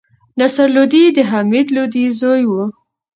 [0.39, 2.63] نصر لودي د حمید لودي زوی وو.